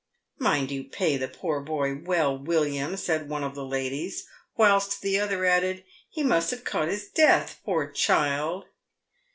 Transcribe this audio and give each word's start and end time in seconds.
"Mind 0.39 0.71
you 0.71 0.83
pay 0.83 1.15
the 1.15 1.27
poor 1.27 1.59
boy 1.59 1.93
well, 1.95 2.35
William," 2.35 2.97
said 2.97 3.29
one 3.29 3.43
of 3.43 3.53
the 3.53 3.63
ladies, 3.63 4.25
whilst 4.57 5.03
the 5.03 5.19
other 5.19 5.45
added," 5.45 5.83
He 6.09 6.23
must 6.23 6.49
have 6.49 6.63
caught 6.63 6.87
his 6.87 7.07
death, 7.07 7.59
poor 7.63 7.85
child." 7.91 8.65